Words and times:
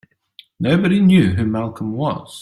Nobody 0.59 0.99
knew 0.99 1.33
who 1.35 1.45
Malcolm 1.45 1.93
was. 1.93 2.39